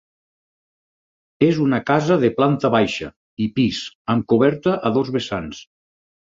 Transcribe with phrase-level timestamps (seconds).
[1.47, 3.11] És una casa de planta baixa
[3.47, 3.85] i pis,
[4.17, 5.65] amb coberta a dos vessants.